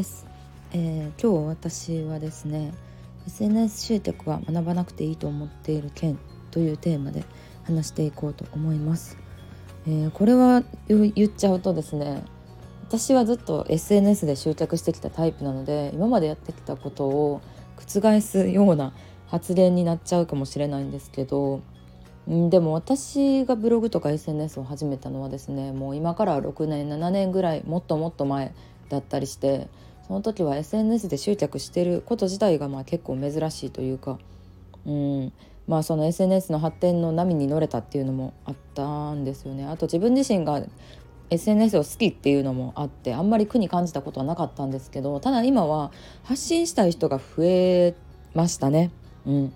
[0.00, 0.26] です、
[0.72, 2.72] えー、今日私はですね
[3.26, 6.18] SNS 集客は学ばなくていいと思っている件
[6.50, 7.22] というテーマで
[7.64, 9.18] 話していこうと思います、
[9.86, 12.24] えー、これは言っちゃうとですね
[12.84, 17.42] 私はずっと SNS で執着してきたタイプなので今までやってきたことを
[17.76, 18.94] 覆すような
[19.26, 21.60] 発言になっちゃうかもしれないんですけど
[22.26, 28.54] でも私がブログとか SNS を始めたのはですねもう今から6年7年ぐらいもっともっと前
[28.90, 29.68] だったりして
[30.10, 34.18] その時は SNS で執着してること自体がまあ結構珍しいというか、
[34.84, 35.32] うん
[35.68, 39.64] まあ、その SNS の発展の波に乗れたっていうのもあったんですよね。
[39.66, 40.64] あと自分自身が
[41.30, 45.92] SNS を好きっていうのもあってあんまり苦に感じたことはなかったんですけどただ今は
[46.24, 47.94] 発信したい人が増え
[48.34, 48.90] ましたね。
[49.24, 49.52] うん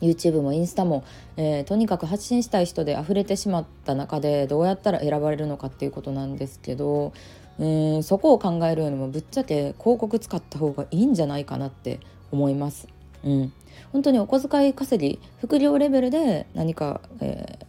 [0.00, 1.02] YouTube もインスタも、
[1.36, 7.12] えー、とにかく発信したい人で溢れてしまった中でどうやったら選ばれるのかっていうことなんですけど
[7.58, 12.00] うんそこを考えるよりもぶっちゃけ広告使った方がいいんじゃないかなって
[12.30, 12.88] 思います。
[13.24, 13.52] うん、
[13.92, 17.64] 本当にお小遣い稼ぎ副業レベルで何か、えー、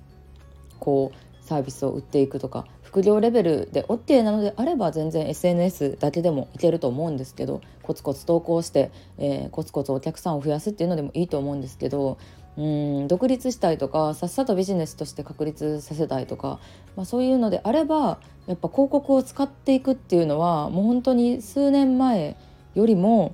[0.79, 12.17] こうサービスを売っていくとか副業レベルで OK なのであれば全然 SNS だけでもいけると思うんですけどコツコツ投稿して、えー、コツコツお客さんを増やすっていうのでもいいと思うんですけど
[12.59, 12.61] う
[13.03, 16.59] ん独立したいとかさっさとビジネスとして確立させたいとか、
[16.97, 22.35] まあ、そういうのであればやっぱ広告を使っていくっていうのはもう本当に数年前
[22.75, 23.33] よりも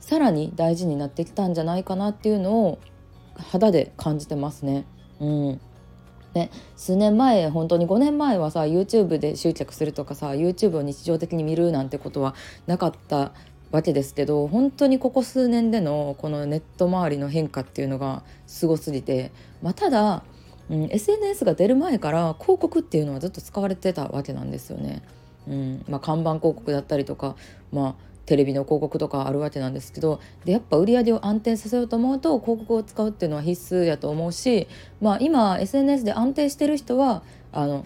[0.00, 2.78] さらに大事になってきたんじゃないかなっていうのを
[3.36, 4.86] 肌で感じてますね。
[5.20, 5.60] うん
[6.34, 12.34] ね、数年前本当に5年前はさ YouTube で執着するとかさ YouTube を日常的に見るなんてことは
[12.66, 13.32] なかった
[13.74, 20.22] わけですけど本当にここ数年でのこのネット周りの変化っていうのがすごすぎて、まあ、ただ、
[20.70, 25.02] うん、SNS が出る前から広告っていうのはずっと使われてたわけなんですよね。
[25.48, 27.34] うんまあ、看板広告だったりとか、
[27.72, 27.94] まあ、
[28.26, 34.68] テレビの広告とかあるわけなんですけどでやっぱ売り上げを安定させようと思うと広告を使うっていうのは必須やと思うし、
[35.02, 37.84] まあ、今 SNS で安定してる人はあの、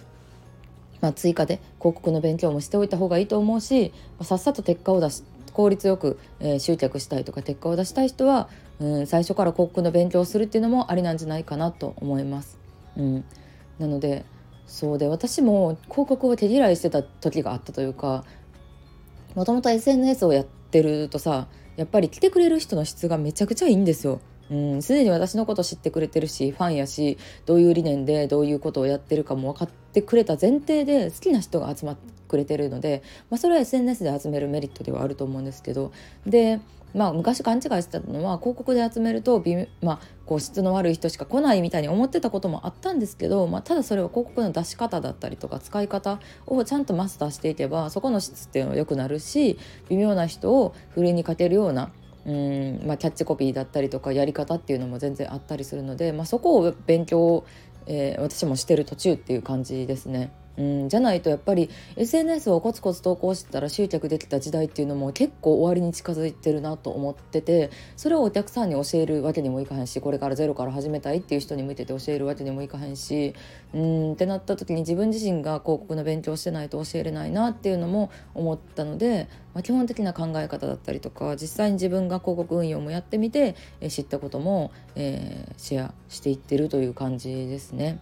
[1.01, 8.49] まあ、追加で広告の勉強もしておいた方がいいと思うし、まあ、さっさと結果を出し効率よく、えー、集客したいとか結果を出したい人は、
[8.79, 12.57] うん、最初から広告の勉強をするっていうのもありなんじゃないかなと思います。
[12.97, 13.25] うん、
[13.77, 14.25] なので
[14.67, 18.23] そうで私も広告を手嫌いしてた時があったというか
[19.35, 24.19] もともと SNS をやってるとさやっぱり来てくれる人の質がめちゃくちゃいいんですよ。
[24.51, 35.91] うんすでに私のこと知ってくれてるしファンやしどういう理念でどういうことをやってるかも分かってくれた前提で好きな人が集まってくれてるので、まあ、それは SNS で集めるメリットではあると思うんですけど
[36.25, 36.61] で
[36.91, 39.43] まあ、昔勘違いしてたのは広告で集めると
[39.81, 51.91] まあ、こう質の悪い人しか来ないみたいに思ってたこともあったんですけど、まあ、ただそれは広告の出し方だったりとか使い方をちゃんとマスターしていけばそこの質っていうのは良くなるし微妙な人をふるいにかけるような
[52.25, 57.45] うんまあ、キャッチコピーだったりとかやり方っていうのも全然あったりするので、まあ、そこを勉強、
[57.87, 60.31] えー、私もしてる途中っていう感じですね。
[60.59, 73.33] うん、じゃないとやっぱり SNS をコツコツ投稿してたら集客できた時代っていうのも結構終わりに近づいてるなと思っててそれをお客さんに教えるわけにもいかへんしこれからゼロから始めたいっていう人に向けて教えるわけにもいかへんし
[73.73, 87.99] うんってなった時に自分自身が広告の勉強してないと教えれないなっていうのも思ったので、まあ、基本的な考え方だったりとか実際に自分が広告運用もやってみて、え知ったことも、えー、シェアしていってるという感じですね。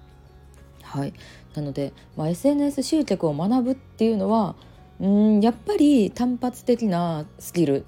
[0.88, 1.14] はい、
[1.54, 4.56] なので、まあ、SNS 集客を学ぶっていうのは
[5.00, 7.86] うんやっぱり単発的なスキル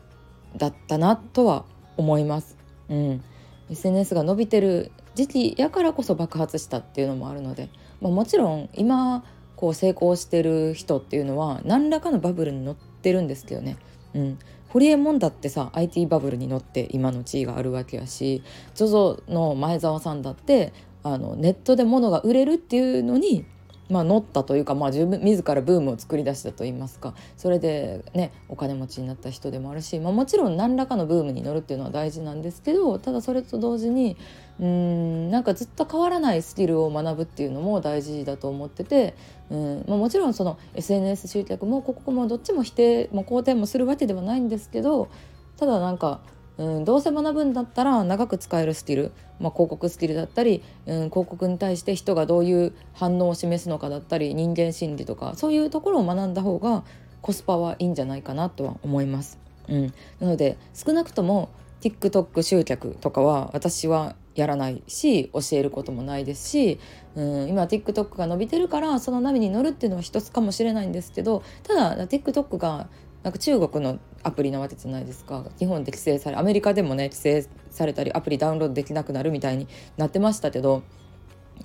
[0.58, 1.66] だったなとは
[1.98, 2.58] 思います。
[2.90, 3.24] うん、
[3.70, 7.70] SNS が伸びてる時期やからこそ爆発したっていうのもあるので、
[8.02, 9.24] まあ、もちろん今
[9.56, 13.78] こう成功してる人っていうのは何らかのバブルに乗ってるんですけどね。
[14.14, 14.40] うん、
[14.70, 18.44] ホリエモンだってさ IT バブルに乗って今の地位があるわけやし
[18.76, 20.74] ZOZO の前澤さんだって
[21.04, 23.46] あのネットで物が売れるっていうのに
[23.90, 27.16] まあ、乗ったというか、まあ、自分自らブームを作り出したといいますか。
[27.38, 34.16] それでねお金持ちになった人でもあるし、まあ、もちろん何らかのブームに乗るっていうのは大事なんですけどただそれと同時に
[34.60, 39.16] うんなんかずっと変わらないスキルを学ぶっていうのも大事だと思ってて
[39.50, 45.10] うん、まあ、もちろんその SNS 集客もここもどっちも否定も肯定もするわけではないんですけど
[45.58, 46.22] ただなんか
[46.60, 56.84] うん、どうせ学ぶんだったら長く使えるスキル、まあ、広告スキルだったり、うん、広告に対して人がどういう反応を示すのかだったり人間心理とかそういうところを学んだ方が
[57.22, 59.40] コスパはいいんじゃないかなとは思います。
[59.70, 61.50] うん、なので少なくとも
[61.82, 66.80] TikTok 集客とかは私はやらないし教えることもないですし、
[67.16, 72.90] うん、今 TikTok が伸びてるからその波に乗るっていうのは一つかもしれないんですけどただ TikTok が
[73.24, 75.46] なんか中国のアプリなわけじゃないですか。
[75.60, 79.68] 日本で規制されアメリカでもね規制されたりアプリダウンロードできなくなるみたいに
[79.98, 80.84] なってましたけど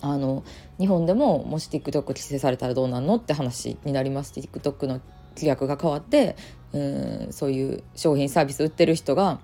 [0.00, 0.44] あの
[0.78, 4.32] 日本でももし TikTok 規制されたらどうなんのって話になります。
[4.32, 5.00] TikTok の
[5.36, 6.36] 規約が変わって
[6.72, 9.40] うんそういう商品サービス売ってる人が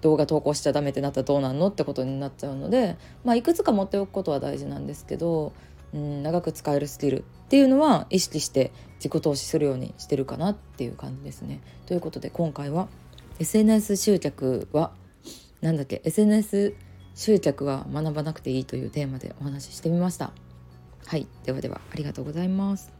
[0.00, 5.52] 動画投稿しちゃダメってなったらどうなんのってことになっちゃうので、まあ、いくつか持っておくことは大事なんですけど
[5.94, 11.60] うん長く使えるスキルっていうのは意識して自己投資するようにしてるかなっていう感じですね。
[11.86, 12.88] ということで今回は
[13.38, 14.92] SNS 集客は
[15.60, 16.74] 何だっけ？SNS
[17.14, 20.32] 集客は学ばなくていいというテーマでお話ししてみました。
[21.06, 22.99] はい、ではではありがとうございます。